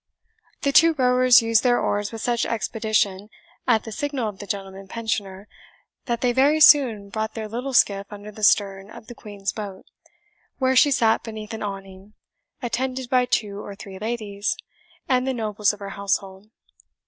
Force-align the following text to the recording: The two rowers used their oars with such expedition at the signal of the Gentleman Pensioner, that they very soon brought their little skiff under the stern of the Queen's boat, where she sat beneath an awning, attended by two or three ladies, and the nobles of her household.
The 0.63 0.71
two 0.71 0.93
rowers 0.95 1.43
used 1.43 1.61
their 1.61 1.79
oars 1.79 2.11
with 2.11 2.21
such 2.23 2.43
expedition 2.43 3.29
at 3.67 3.83
the 3.83 3.91
signal 3.91 4.29
of 4.29 4.39
the 4.39 4.47
Gentleman 4.47 4.87
Pensioner, 4.87 5.47
that 6.05 6.21
they 6.21 6.31
very 6.31 6.59
soon 6.59 7.09
brought 7.09 7.35
their 7.35 7.47
little 7.47 7.71
skiff 7.75 8.07
under 8.09 8.31
the 8.31 8.41
stern 8.41 8.89
of 8.89 9.05
the 9.05 9.13
Queen's 9.13 9.51
boat, 9.53 9.85
where 10.57 10.75
she 10.75 10.89
sat 10.89 11.21
beneath 11.21 11.53
an 11.53 11.61
awning, 11.61 12.15
attended 12.63 13.11
by 13.11 13.25
two 13.27 13.59
or 13.63 13.75
three 13.75 13.99
ladies, 13.99 14.57
and 15.07 15.27
the 15.27 15.35
nobles 15.35 15.71
of 15.71 15.77
her 15.77 15.89
household. 15.89 16.49